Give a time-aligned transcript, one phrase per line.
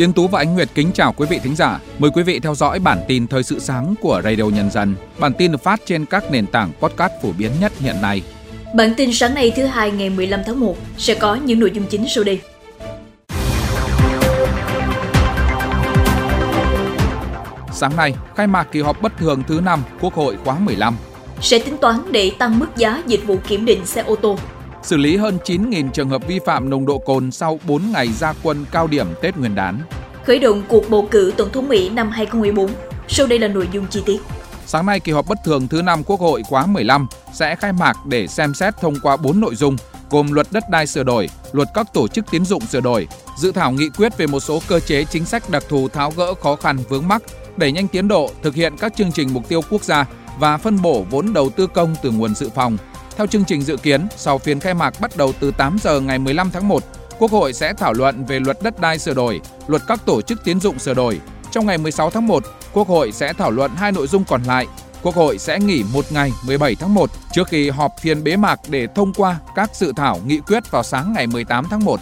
[0.00, 1.80] Tiến Tú và Ánh Nguyệt kính chào quý vị thính giả.
[1.98, 4.94] Mời quý vị theo dõi bản tin thời sự sáng của Radio Nhân dân.
[5.18, 8.22] Bản tin được phát trên các nền tảng podcast phổ biến nhất hiện nay.
[8.74, 11.86] Bản tin sáng nay thứ hai ngày 15 tháng 1 sẽ có những nội dung
[11.86, 12.40] chính sau đây.
[17.72, 20.96] Sáng nay, khai mạc kỳ họp bất thường thứ 5 Quốc hội khóa 15.
[21.40, 24.38] Sẽ tính toán để tăng mức giá dịch vụ kiểm định xe ô tô.
[24.82, 28.34] Xử lý hơn 9.000 trường hợp vi phạm nồng độ cồn sau 4 ngày gia
[28.42, 29.80] quân cao điểm Tết Nguyên đán.
[30.24, 32.70] Khởi động cuộc bầu cử Tổng thống Mỹ năm 2014.
[33.08, 34.18] Sau đây là nội dung chi tiết.
[34.66, 38.06] Sáng nay, kỳ họp bất thường thứ 5 Quốc hội khóa 15 sẽ khai mạc
[38.06, 39.76] để xem xét thông qua 4 nội dung
[40.10, 43.52] gồm luật đất đai sửa đổi, luật các tổ chức tiến dụng sửa đổi, dự
[43.52, 46.56] thảo nghị quyết về một số cơ chế chính sách đặc thù tháo gỡ khó
[46.56, 47.22] khăn vướng mắc,
[47.56, 50.06] đẩy nhanh tiến độ thực hiện các chương trình mục tiêu quốc gia
[50.38, 52.76] và phân bổ vốn đầu tư công từ nguồn dự phòng.
[53.16, 56.18] Theo chương trình dự kiến, sau phiên khai mạc bắt đầu từ 8 giờ ngày
[56.18, 56.82] 15 tháng 1,
[57.20, 60.44] Quốc hội sẽ thảo luận về luật đất đai sửa đổi, luật các tổ chức
[60.44, 61.20] tiến dụng sửa đổi.
[61.50, 64.66] Trong ngày 16 tháng 1, Quốc hội sẽ thảo luận hai nội dung còn lại.
[65.02, 68.60] Quốc hội sẽ nghỉ một ngày 17 tháng 1 trước khi họp phiên bế mạc
[68.68, 72.00] để thông qua các dự thảo nghị quyết vào sáng ngày 18 tháng 1.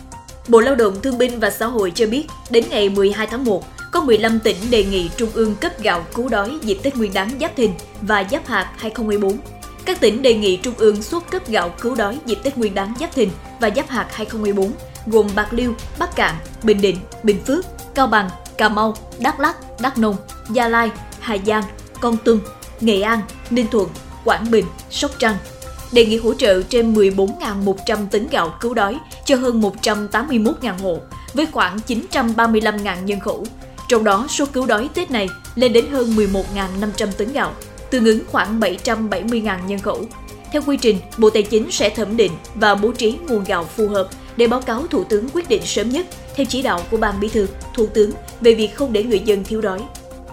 [0.49, 3.65] Bộ Lao động Thương binh và Xã hội cho biết, đến ngày 12 tháng 1,
[3.93, 7.31] có 15 tỉnh đề nghị Trung ương cấp gạo cứu đói dịp Tết Nguyên đán
[7.41, 7.71] Giáp Thìn
[8.03, 9.39] và Giáp Hạt 2014.
[9.85, 12.95] Các tỉnh đề nghị Trung ương xuất cấp gạo cứu đói dịp Tết Nguyên đán
[13.01, 13.29] Giáp Thìn
[13.61, 14.73] và Giáp Hạt 2014
[15.11, 17.65] gồm Bạc Liêu, Bắc Cạn, Bình Định, Bình Phước,
[17.95, 20.17] Cao Bằng, Cà Mau, Đắk Lắk, Đắk Nông,
[20.51, 21.65] Gia Lai, Hà Giang,
[22.01, 22.41] Con Tum,
[22.81, 23.21] Nghệ An,
[23.51, 23.89] Ninh Thuận,
[24.25, 25.37] Quảng Bình, Sóc Trăng.
[25.93, 30.99] Đề nghị hỗ trợ trên 14.100 tấn gạo cứu đói cho hơn 181.000 hộ
[31.35, 33.47] với khoảng 935.000 nhân khẩu.
[33.89, 37.53] Trong đó, số cứu đói Tết này lên đến hơn 11.500 tấn gạo,
[37.91, 40.05] tương ứng khoảng 770.000 nhân khẩu.
[40.53, 43.89] Theo quy trình, Bộ Tài chính sẽ thẩm định và bố trí nguồn gạo phù
[43.89, 47.21] hợp để báo cáo Thủ tướng quyết định sớm nhất theo chỉ đạo của Ban
[47.21, 49.81] Bí thư, Thủ tướng về việc không để người dân thiếu đói.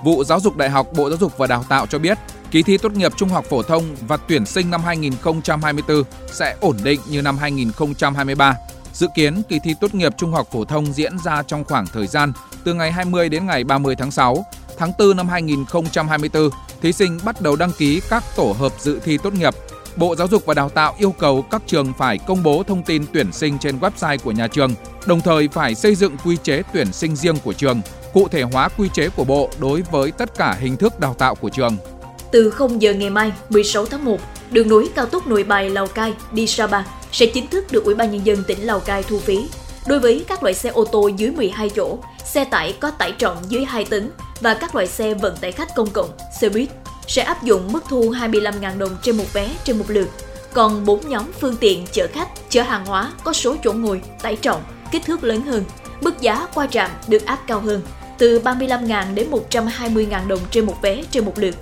[0.04, 2.18] Vụ Giáo dục Đại học Bộ Giáo dục và Đào tạo cho biết,
[2.52, 6.78] kỳ thi tốt nghiệp trung học phổ thông và tuyển sinh năm 2024 sẽ ổn
[6.84, 8.56] định như năm 2023.
[8.94, 12.08] Dự kiến kỳ thi tốt nghiệp trung học phổ thông diễn ra trong khoảng thời
[12.08, 14.46] gian từ ngày 20 đến ngày 30 tháng 6.
[14.78, 16.50] Tháng 4 năm 2024,
[16.82, 19.54] thí sinh bắt đầu đăng ký các tổ hợp dự thi tốt nghiệp.
[19.98, 23.06] Bộ Giáo dục và Đào tạo yêu cầu các trường phải công bố thông tin
[23.14, 24.74] tuyển sinh trên website của nhà trường,
[25.06, 27.82] đồng thời phải xây dựng quy chế tuyển sinh riêng của trường,
[28.14, 31.36] cụ thể hóa quy chế của Bộ đối với tất cả hình thức đào tạo
[31.36, 31.78] của trường.
[32.32, 34.18] Từ 0 giờ ngày mai 16 tháng 1,
[34.52, 37.96] đường nối cao tốc Nội Bài Lào Cai đi Sapa sẽ chính thức được Ủy
[37.96, 39.38] ban nhân dân tỉnh Lào Cai thu phí.
[39.88, 43.38] Đối với các loại xe ô tô dưới 12 chỗ, xe tải có tải trọng
[43.50, 44.12] dưới 2 tấn
[44.42, 46.10] và các loại xe vận tải khách công cộng,
[46.42, 46.70] xe buýt
[47.08, 50.10] sẽ áp dụng mức thu 25.000 đồng trên một vé trên một lượt.
[50.54, 54.36] Còn 4 nhóm phương tiện chở khách, chở hàng hóa có số chỗ ngồi, tải
[54.36, 55.64] trọng, kích thước lớn hơn,
[56.02, 57.82] mức giá qua trạm được áp cao hơn,
[58.18, 61.56] từ 35.000 đến 120.000 đồng trên một vé trên một lượt.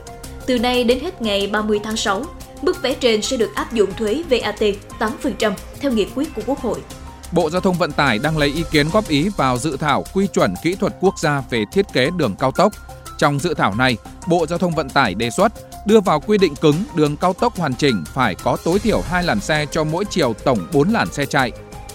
[0.45, 2.23] Từ nay đến hết ngày 30 tháng 6,
[2.61, 4.63] mức vé trên sẽ được áp dụng thuế VAT
[4.99, 6.79] 8% theo nghị quyết của Quốc hội.
[7.31, 10.27] Bộ Giao thông Vận tải đang lấy ý kiến góp ý vào dự thảo quy
[10.27, 12.73] chuẩn kỹ thuật quốc gia về thiết kế đường cao tốc.
[13.17, 13.97] Trong dự thảo này,
[14.27, 15.53] Bộ Giao thông Vận tải đề xuất
[15.85, 19.23] đưa vào quy định cứng đường cao tốc hoàn chỉnh phải có tối thiểu 2
[19.23, 21.51] làn xe cho mỗi chiều tổng 4 làn xe chạy.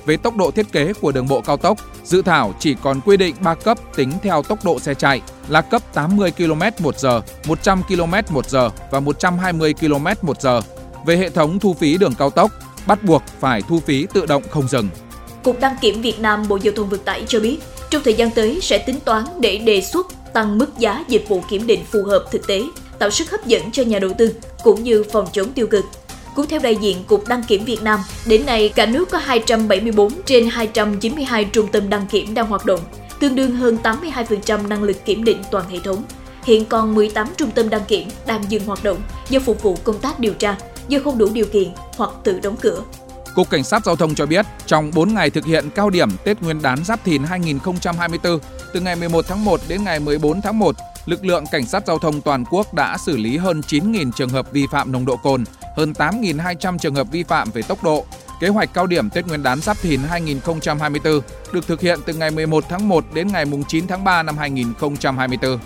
[0.07, 3.17] Về tốc độ thiết kế của đường bộ cao tốc, dự thảo chỉ còn quy
[3.17, 7.21] định 3 cấp tính theo tốc độ xe chạy là cấp 80 km một giờ,
[7.47, 10.61] 100 km một giờ và 120 km một giờ
[11.07, 12.51] Về hệ thống thu phí đường cao tốc,
[12.87, 14.89] bắt buộc phải thu phí tự động không dừng.
[15.43, 17.59] Cục Đăng kiểm Việt Nam Bộ Giao thông Vận tải cho biết,
[17.91, 21.43] trong thời gian tới sẽ tính toán để đề xuất tăng mức giá dịch vụ
[21.51, 22.63] kiểm định phù hợp thực tế,
[22.99, 24.35] tạo sức hấp dẫn cho nhà đầu tư
[24.65, 25.85] cũng như phòng chống tiêu cực.
[26.35, 30.13] Cũng theo đại diện Cục Đăng kiểm Việt Nam, đến nay cả nước có 274
[30.27, 32.81] trên 292 trung tâm đăng kiểm đang hoạt động,
[33.21, 36.03] tương đương hơn 82% năng lực kiểm định toàn hệ thống.
[36.43, 39.99] Hiện còn 18 trung tâm đăng kiểm đang dừng hoạt động do phục vụ công
[39.99, 40.57] tác điều tra,
[40.89, 42.83] do không đủ điều kiện hoặc tự đóng cửa.
[43.35, 46.43] Cục Cảnh sát Giao thông cho biết, trong 4 ngày thực hiện cao điểm Tết
[46.43, 48.39] Nguyên đán Giáp Thìn 2024,
[48.73, 50.77] từ ngày 11 tháng 1 đến ngày 14 tháng 1,
[51.07, 54.53] lực lượng Cảnh sát Giao thông toàn quốc đã xử lý hơn 9.000 trường hợp
[54.53, 55.45] vi phạm nồng độ cồn,
[55.77, 58.05] hơn 8.200 trường hợp vi phạm về tốc độ.
[58.41, 61.21] Kế hoạch cao điểm Tết Nguyên đán Giáp Thìn 2024
[61.53, 65.59] được thực hiện từ ngày 11 tháng 1 đến ngày 9 tháng 3 năm 2024.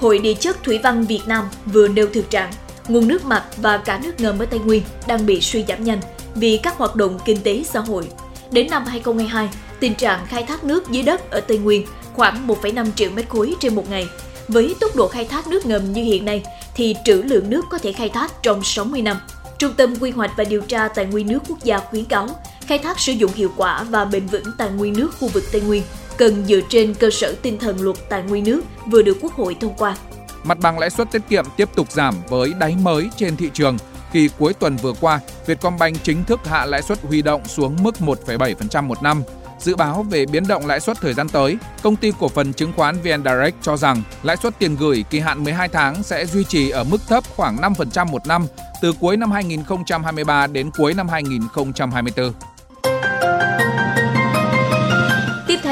[0.00, 2.52] Hội địa chất Thủy văn Việt Nam vừa nêu thực trạng
[2.88, 6.00] nguồn nước mặt và cả nước ngầm ở Tây Nguyên đang bị suy giảm nhanh
[6.38, 8.08] vì các hoạt động kinh tế xã hội.
[8.50, 9.48] Đến năm 2022,
[9.80, 13.54] tình trạng khai thác nước dưới đất ở Tây Nguyên khoảng 1,5 triệu mét khối
[13.60, 14.06] trên một ngày.
[14.48, 16.42] Với tốc độ khai thác nước ngầm như hiện nay
[16.74, 19.16] thì trữ lượng nước có thể khai thác trong 60 năm.
[19.58, 22.28] Trung tâm Quy hoạch và Điều tra Tài nguyên nước quốc gia khuyến cáo
[22.66, 25.60] khai thác sử dụng hiệu quả và bền vững tài nguyên nước khu vực Tây
[25.60, 25.82] Nguyên
[26.16, 29.56] cần dựa trên cơ sở tinh thần luật tài nguyên nước vừa được Quốc hội
[29.60, 29.96] thông qua.
[30.44, 33.76] Mặt bằng lãi suất tiết kiệm tiếp tục giảm với đáy mới trên thị trường
[34.12, 37.94] khi cuối tuần vừa qua, Vietcombank chính thức hạ lãi suất huy động xuống mức
[38.00, 39.22] 1,7% một năm.
[39.58, 42.72] Dự báo về biến động lãi suất thời gian tới, công ty cổ phần chứng
[42.76, 46.44] khoán VN Direct cho rằng lãi suất tiền gửi kỳ hạn 12 tháng sẽ duy
[46.44, 48.46] trì ở mức thấp khoảng 5% một năm
[48.82, 52.32] từ cuối năm 2023 đến cuối năm 2024.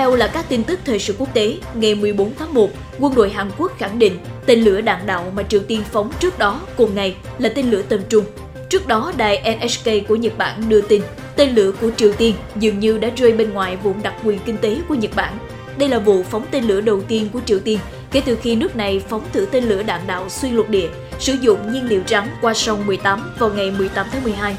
[0.06, 1.56] Theo là các tin tức thời sự quốc tế.
[1.75, 5.43] Ngày 14 tháng 1, quân đội Hàn Quốc khẳng định tên lửa đạn đạo mà
[5.43, 8.25] Triều Tiên phóng trước đó cùng ngày là tên lửa tầm trung.
[8.70, 11.03] Trước đó, đài NHK của Nhật Bản đưa tin
[11.37, 14.56] tên lửa của Triều Tiên dường như đã rơi bên ngoài vùng đặc quyền kinh
[14.56, 15.38] tế của Nhật Bản.
[15.79, 17.79] Đây là vụ phóng tên lửa đầu tiên của Triều Tiên
[18.12, 20.88] kể từ khi nước này phóng thử tên lửa đạn đạo xuyên lục địa
[21.19, 24.56] sử dụng nhiên liệu rắn qua sông 18 vào ngày 18 tháng 12.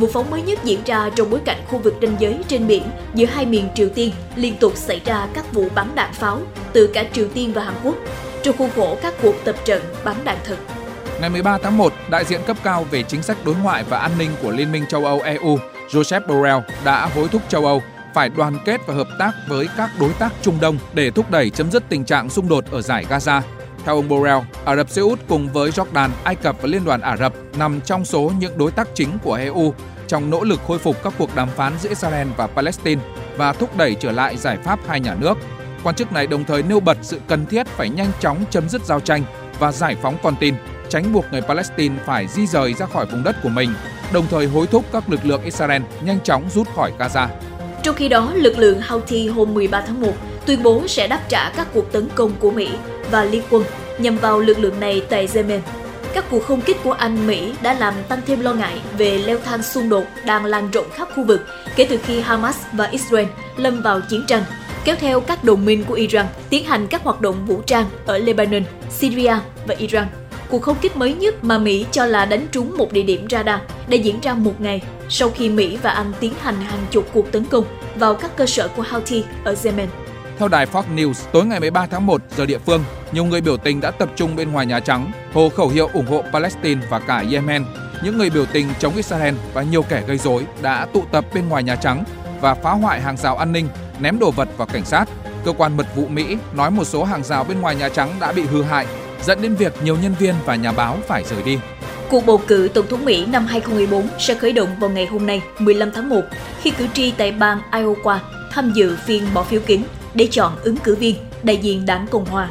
[0.00, 2.82] Vụ phóng mới nhất diễn ra trong bối cảnh khu vực ranh giới trên biển
[3.14, 6.40] giữa hai miền Triều Tiên liên tục xảy ra các vụ bắn đạn pháo
[6.72, 7.94] từ cả Triều Tiên và Hàn Quốc
[8.42, 10.56] trong khuôn khổ các cuộc tập trận bắn đạn thật.
[11.20, 14.10] Ngày 13 tháng 1, đại diện cấp cao về chính sách đối ngoại và an
[14.18, 15.58] ninh của Liên minh châu Âu EU,
[15.90, 17.82] Joseph Borrell đã hối thúc châu Âu
[18.14, 21.50] phải đoàn kết và hợp tác với các đối tác Trung Đông để thúc đẩy
[21.50, 23.40] chấm dứt tình trạng xung đột ở giải Gaza.
[23.84, 27.00] Theo ông Borrell, Ả Rập Xê Út cùng với Jordan, Ai Cập và Liên đoàn
[27.00, 29.74] Ả Rập nằm trong số những đối tác chính của EU
[30.08, 33.02] trong nỗ lực khôi phục các cuộc đàm phán giữa Israel và Palestine
[33.36, 35.38] và thúc đẩy trở lại giải pháp hai nhà nước.
[35.82, 38.84] Quan chức này đồng thời nêu bật sự cần thiết phải nhanh chóng chấm dứt
[38.84, 39.22] giao tranh
[39.58, 40.54] và giải phóng con tin,
[40.88, 43.70] tránh buộc người Palestine phải di rời ra khỏi vùng đất của mình,
[44.12, 47.26] đồng thời hối thúc các lực lượng Israel nhanh chóng rút khỏi Gaza.
[47.82, 50.12] Trong khi đó, lực lượng Houthi hôm 13 tháng 1
[50.46, 52.68] tuyên bố sẽ đáp trả các cuộc tấn công của Mỹ
[53.10, 53.64] và Liên quân
[53.98, 55.60] nhằm vào lực lượng này tại Yemen.
[56.14, 59.38] Các cuộc không kích của Anh, Mỹ đã làm tăng thêm lo ngại về leo
[59.44, 61.40] thang xung đột đang lan rộng khắp khu vực
[61.76, 63.26] kể từ khi Hamas và Israel
[63.56, 64.42] lâm vào chiến tranh,
[64.84, 68.18] kéo theo các đồng minh của Iran tiến hành các hoạt động vũ trang ở
[68.18, 69.34] Lebanon, Syria
[69.66, 70.06] và Iran.
[70.50, 73.60] Cuộc không kích mới nhất mà Mỹ cho là đánh trúng một địa điểm radar
[73.88, 77.32] đã diễn ra một ngày sau khi Mỹ và Anh tiến hành hàng chục cuộc
[77.32, 77.64] tấn công
[77.96, 79.88] vào các cơ sở của Houthi ở Yemen.
[80.40, 83.56] Theo đài Fox News, tối ngày 13 tháng 1 giờ địa phương, nhiều người biểu
[83.56, 86.98] tình đã tập trung bên ngoài Nhà Trắng, hô khẩu hiệu ủng hộ Palestine và
[86.98, 87.64] cả Yemen.
[88.04, 91.48] Những người biểu tình chống Israel và nhiều kẻ gây rối đã tụ tập bên
[91.48, 92.04] ngoài Nhà Trắng
[92.40, 93.68] và phá hoại hàng rào an ninh,
[94.00, 95.04] ném đồ vật vào cảnh sát.
[95.44, 98.32] Cơ quan mật vụ Mỹ nói một số hàng rào bên ngoài Nhà Trắng đã
[98.32, 98.86] bị hư hại,
[99.22, 101.58] dẫn đến việc nhiều nhân viên và nhà báo phải rời đi.
[102.10, 105.42] Cuộc bầu cử Tổng thống Mỹ năm 2014 sẽ khởi động vào ngày hôm nay,
[105.58, 106.20] 15 tháng 1,
[106.62, 108.18] khi cử tri tại bang Iowa
[108.50, 109.82] tham dự phiên bỏ phiếu kín
[110.14, 112.48] để chọn ứng cử viên đại diện đảng Cộng Hòa.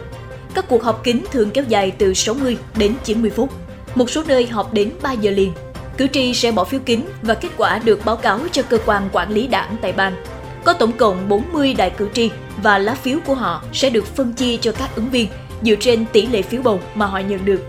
[0.55, 3.49] Các cuộc họp kín thường kéo dài từ 60 đến 90 phút,
[3.95, 5.53] một số nơi họp đến 3 giờ liền.
[5.97, 9.09] Cử tri sẽ bỏ phiếu kín và kết quả được báo cáo cho cơ quan
[9.11, 10.15] quản lý đảng tại bang.
[10.63, 12.29] Có tổng cộng 40 đại cử tri
[12.63, 15.27] và lá phiếu của họ sẽ được phân chia cho các ứng viên
[15.63, 17.61] dựa trên tỷ lệ phiếu bầu mà họ nhận được.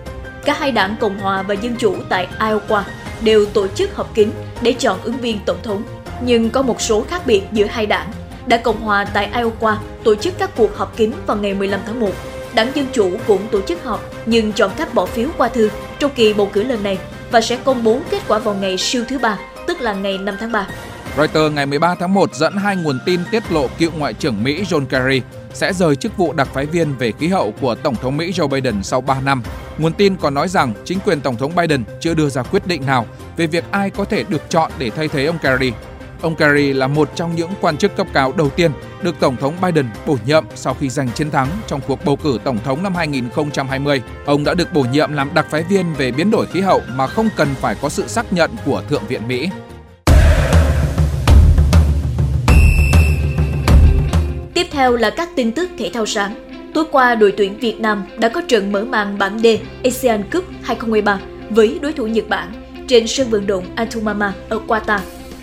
[0.45, 2.83] Cả hai đảng Cộng hòa và Dân chủ tại Iowa
[3.21, 4.31] đều tổ chức họp kín
[4.63, 5.83] để chọn ứng viên tổng thống.
[6.23, 8.11] Nhưng có một số khác biệt giữa hai đảng.
[8.51, 12.01] Đảng Cộng hòa tại Iowa tổ chức các cuộc họp kín vào ngày 15 tháng
[12.01, 12.11] 1.
[12.55, 16.11] Đảng Dân chủ cũng tổ chức họp nhưng chọn cách bỏ phiếu qua thư trong
[16.15, 16.99] kỳ bầu cử lần này
[17.31, 20.37] và sẽ công bố kết quả vào ngày siêu thứ ba, tức là ngày 5
[20.41, 20.67] tháng 3.
[21.17, 24.65] Reuters ngày 13 tháng 1 dẫn hai nguồn tin tiết lộ cựu Ngoại trưởng Mỹ
[24.71, 25.23] John Kerry
[25.55, 28.49] sẽ rời chức vụ đặc phái viên về khí hậu của Tổng thống Mỹ Joe
[28.49, 29.43] Biden sau 3 năm.
[29.79, 32.87] Nguồn tin còn nói rằng chính quyền Tổng thống Biden chưa đưa ra quyết định
[32.87, 35.73] nào về việc ai có thể được chọn để thay thế ông Kerry.
[36.23, 38.71] Ông Kerry là một trong những quan chức cấp cao đầu tiên
[39.03, 42.39] được Tổng thống Biden bổ nhiệm sau khi giành chiến thắng trong cuộc bầu cử
[42.45, 44.03] Tổng thống năm 2020.
[44.25, 47.07] Ông đã được bổ nhiệm làm đặc phái viên về biến đổi khí hậu mà
[47.07, 49.49] không cần phải có sự xác nhận của Thượng viện Mỹ.
[54.55, 56.35] Tiếp theo là các tin tức thể thao sáng.
[56.75, 59.47] Tối qua, đội tuyển Việt Nam đã có trận mở màn bảng D
[59.85, 62.53] Asian Cup 2023 với đối thủ Nhật Bản
[62.89, 64.99] trên sân vận động Atumama ở Qatar.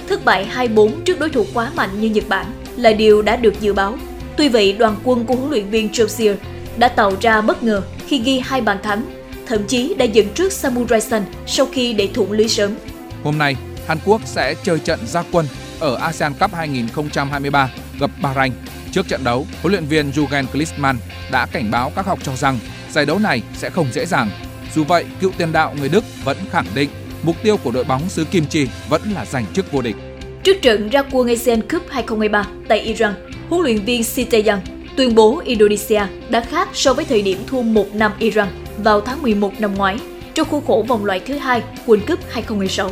[0.07, 2.45] Thất bại 2-4 trước đối thủ quá mạnh như Nhật Bản
[2.77, 3.97] là điều đã được dự báo.
[4.37, 6.35] Tuy vậy, đoàn quân của huấn luyện viên Chausier
[6.77, 9.05] đã tạo ra bất ngờ khi ghi hai bàn thắng,
[9.47, 12.75] thậm chí đã dẫn trước Samurai Sun sau khi để thủng lưới sớm.
[13.23, 13.55] Hôm nay,
[13.87, 15.45] Hàn Quốc sẽ chơi trận gia quân
[15.79, 18.53] ở ASEAN Cup 2023 gặp Bahrain
[18.91, 20.97] Trước trận đấu, huấn luyện viên Jurgen Klinsmann
[21.31, 22.59] đã cảnh báo các học trò rằng
[22.91, 24.29] giải đấu này sẽ không dễ dàng.
[24.75, 26.89] Dù vậy, cựu tiền đạo người Đức vẫn khẳng định
[27.23, 29.95] mục tiêu của đội bóng xứ Kim Chi vẫn là giành chức vô địch.
[30.43, 33.13] Trước trận ra quân Asian Cup 2023 tại Iran,
[33.49, 34.59] huấn luyện viên Sitayan
[34.97, 38.47] tuyên bố Indonesia đã khác so với thời điểm thua 1 năm Iran
[38.77, 39.97] vào tháng 11 năm ngoái
[40.33, 42.91] trong khuôn khổ vòng loại thứ hai World Cup 2016.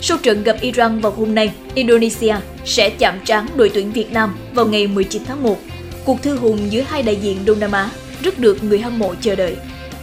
[0.00, 4.36] Sau trận gặp Iran vào hôm nay, Indonesia sẽ chạm trán đội tuyển Việt Nam
[4.54, 5.56] vào ngày 19 tháng 1.
[6.04, 7.90] Cuộc thư hùng giữa hai đại diện Đông Nam Á
[8.22, 9.56] rất được người hâm mộ chờ đợi.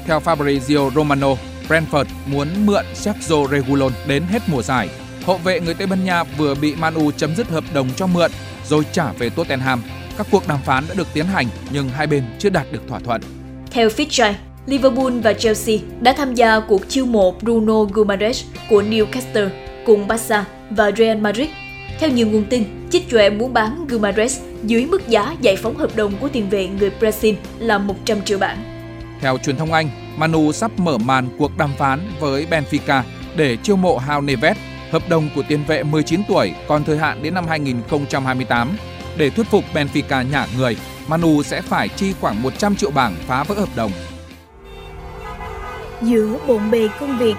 [0.06, 1.36] Theo Fabrizio Romano,
[1.74, 4.90] Brentford muốn mượn Sergio Regulon đến hết mùa giải.
[5.26, 8.32] Hậu vệ người Tây Ban Nha vừa bị Manu chấm dứt hợp đồng cho mượn
[8.66, 9.82] rồi trả về Tottenham.
[10.18, 13.00] Các cuộc đàm phán đã được tiến hành nhưng hai bên chưa đạt được thỏa
[13.00, 13.22] thuận.
[13.72, 14.34] Theo Fitchai,
[14.66, 19.50] Liverpool và Chelsea đã tham gia cuộc chiêu mộ Bruno Guimaraes của Newcastle
[19.86, 21.50] cùng Barca và Real Madrid.
[22.00, 25.96] Theo nhiều nguồn tin, Chích Chòe muốn bán Guimaraes dưới mức giá giải phóng hợp
[25.96, 28.58] đồng của tiền vệ người Brazil là 100 triệu bảng.
[29.22, 33.02] Theo truyền thông Anh, Manu sắp mở màn cuộc đàm phán với Benfica
[33.36, 34.58] để chiêu mộ Hao Neves.
[34.92, 38.78] Hợp đồng của tiền vệ 19 tuổi còn thời hạn đến năm 2028.
[39.18, 40.78] Để thuyết phục Benfica nhả người,
[41.08, 43.92] Manu sẽ phải chi khoảng 100 triệu bảng phá vỡ hợp đồng.
[46.02, 47.36] Giữa bộn bề công việc,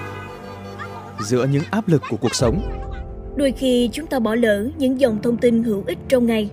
[1.20, 2.62] giữa những áp lực của cuộc sống,
[3.36, 6.50] đôi khi chúng ta bỏ lỡ những dòng thông tin hữu ích trong ngày.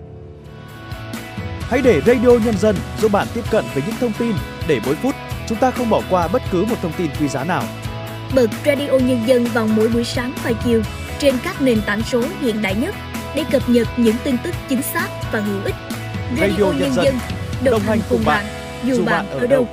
[1.60, 4.32] Hãy để Radio Nhân dân giúp bạn tiếp cận với những thông tin
[4.68, 5.14] để mỗi phút
[5.48, 7.62] chúng ta không bỏ qua bất cứ một thông tin quý giá nào.
[8.34, 10.82] Bật Radio Nhân dân vào mỗi buổi sáng và chiều
[11.18, 12.94] trên các nền tảng số hiện đại nhất
[13.34, 15.74] để cập nhật những tin tức chính xác và hữu ích.
[16.40, 17.14] Radio, Radio Nhân dân
[17.64, 18.44] đồng, hành cùng bạn,
[18.84, 19.68] dù bạn ở đâu.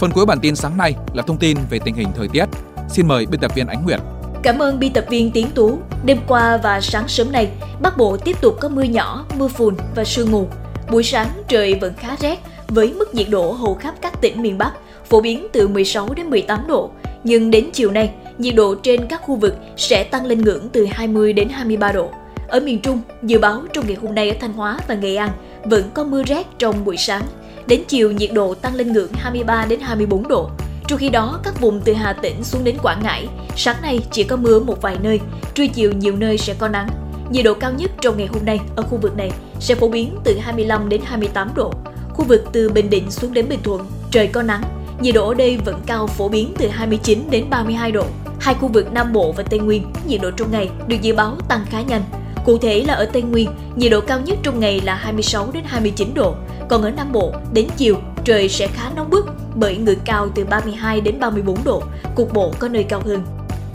[0.00, 2.44] Phần cuối bản tin sáng nay là thông tin về tình hình thời tiết.
[2.88, 4.00] Xin mời biên tập viên Ánh Nguyệt.
[4.42, 5.78] Cảm ơn biên tập viên Tiến Tú.
[6.04, 7.48] Đêm qua và sáng sớm nay,
[7.80, 10.48] Bắc Bộ tiếp tục có mưa nhỏ, mưa phùn và sương mù.
[10.90, 14.58] Buổi sáng trời vẫn khá rét với mức nhiệt độ hầu khắp các tỉnh miền
[14.58, 14.72] Bắc
[15.04, 16.90] phổ biến từ 16 đến 18 độ.
[17.24, 20.86] Nhưng đến chiều nay, nhiệt độ trên các khu vực sẽ tăng lên ngưỡng từ
[20.90, 22.10] 20 đến 23 độ.
[22.48, 25.30] Ở miền Trung, dự báo trong ngày hôm nay ở Thanh Hóa và Nghệ An
[25.64, 27.22] vẫn có mưa rét trong buổi sáng.
[27.66, 30.50] Đến chiều nhiệt độ tăng lên ngưỡng 23 đến 24 độ.
[30.88, 34.24] Trong khi đó, các vùng từ Hà Tĩnh xuống đến Quảng Ngãi, sáng nay chỉ
[34.24, 35.20] có mưa một vài nơi,
[35.54, 36.88] trưa chiều nhiều nơi sẽ có nắng.
[37.30, 39.30] Nhiệt độ cao nhất trong ngày hôm nay ở khu vực này
[39.60, 41.72] sẽ phổ biến từ 25 đến 28 độ.
[42.14, 44.62] Khu vực từ Bình Định xuống đến Bình Thuận, trời có nắng,
[45.00, 48.06] nhiệt độ ở đây vẫn cao phổ biến từ 29 đến 32 độ.
[48.40, 51.36] Hai khu vực Nam Bộ và Tây Nguyên, nhiệt độ trong ngày được dự báo
[51.48, 52.02] tăng khá nhanh.
[52.44, 55.62] Cụ thể là ở Tây Nguyên, nhiệt độ cao nhất trong ngày là 26 đến
[55.66, 56.34] 29 độ,
[56.68, 60.44] còn ở Nam Bộ đến chiều trời sẽ khá nóng bức bởi ngưỡng cao từ
[60.44, 61.82] 32 đến 34 độ,
[62.14, 63.24] cục bộ có nơi cao hơn.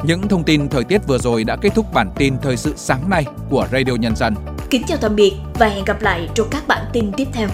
[0.04, 3.10] Những thông tin thời tiết vừa rồi đã kết thúc bản tin thời sự sáng
[3.10, 4.36] nay của Radio Nhân dân.
[4.70, 7.48] Kính chào tạm biệt và hẹn gặp lại trong các bản tin tiếp theo.